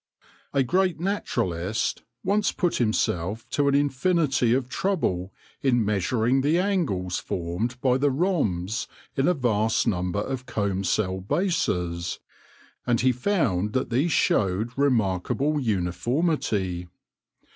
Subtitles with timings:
[0.51, 5.31] A great naturalist once put him self to an infinity of trouble
[5.61, 11.19] in measuring the angles formed by the rhombs in a vast number of comb cell
[11.21, 12.17] bases,
[12.87, 16.87] and he found that these showed remark able uniformity.